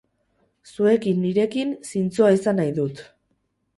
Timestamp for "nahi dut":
2.61-3.05